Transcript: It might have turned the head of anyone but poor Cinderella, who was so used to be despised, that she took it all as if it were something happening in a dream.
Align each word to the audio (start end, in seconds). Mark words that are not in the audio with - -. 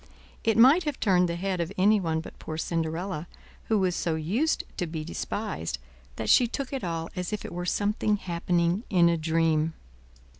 It 0.43 0.57
might 0.57 0.85
have 0.85 0.99
turned 0.99 1.29
the 1.29 1.35
head 1.35 1.61
of 1.61 1.71
anyone 1.77 2.21
but 2.21 2.39
poor 2.39 2.57
Cinderella, 2.57 3.27
who 3.65 3.77
was 3.77 3.95
so 3.95 4.15
used 4.15 4.63
to 4.77 4.87
be 4.87 5.03
despised, 5.03 5.77
that 6.15 6.27
she 6.27 6.47
took 6.47 6.73
it 6.73 6.83
all 6.83 7.11
as 7.15 7.31
if 7.31 7.45
it 7.45 7.53
were 7.53 7.67
something 7.67 8.17
happening 8.17 8.81
in 8.89 9.09
a 9.09 9.15
dream. 9.15 9.73